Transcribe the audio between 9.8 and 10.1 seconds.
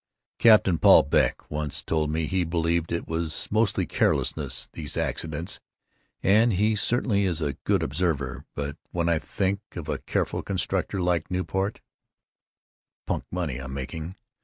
a